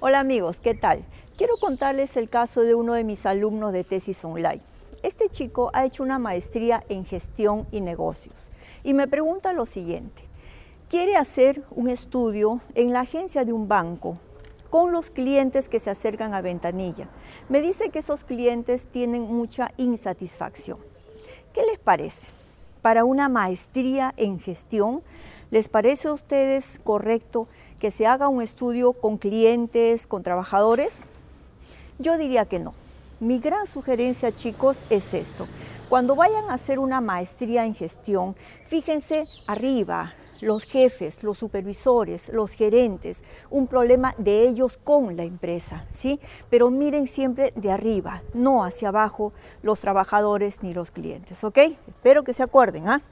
[0.00, 1.04] Hola amigos, ¿qué tal?
[1.36, 4.60] Quiero contarles el caso de uno de mis alumnos de tesis online.
[5.02, 8.52] Este chico ha hecho una maestría en gestión y negocios
[8.84, 10.22] y me pregunta lo siguiente.
[10.88, 14.18] Quiere hacer un estudio en la agencia de un banco
[14.70, 17.08] con los clientes que se acercan a ventanilla.
[17.48, 20.78] Me dice que esos clientes tienen mucha insatisfacción.
[21.52, 22.30] ¿Qué les parece?
[22.88, 25.02] Para una maestría en gestión,
[25.50, 27.46] ¿les parece a ustedes correcto
[27.78, 31.04] que se haga un estudio con clientes, con trabajadores?
[31.98, 32.72] Yo diría que no.
[33.20, 35.46] Mi gran sugerencia, chicos, es esto.
[35.90, 38.34] Cuando vayan a hacer una maestría en gestión,
[38.68, 45.86] fíjense arriba, los jefes, los supervisores, los gerentes, un problema de ellos con la empresa,
[45.92, 46.20] ¿sí?
[46.50, 49.32] Pero miren siempre de arriba, no hacia abajo
[49.62, 51.58] los trabajadores ni los clientes, ¿ok?
[51.86, 53.02] Espero que se acuerden, ¿ah?